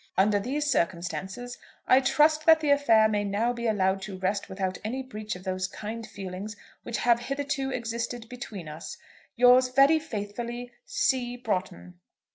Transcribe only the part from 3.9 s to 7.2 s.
to rest without any breach of those kind feelings which have